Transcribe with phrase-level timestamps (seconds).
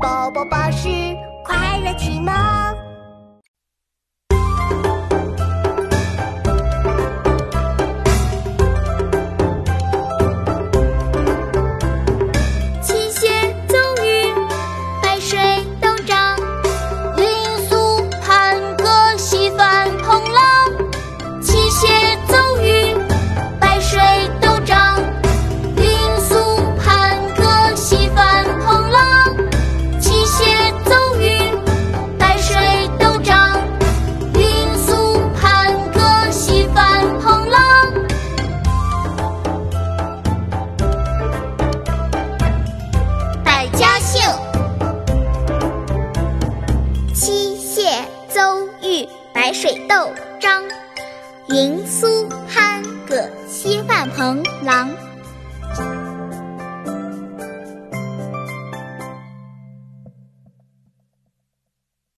[0.00, 0.88] 宝宝巴士
[1.42, 2.57] 快乐启蒙。
[47.20, 47.82] 七谢
[48.28, 49.04] 邹玉
[49.34, 50.62] 白水豆张
[51.48, 54.88] 云苏潘葛西范彭郎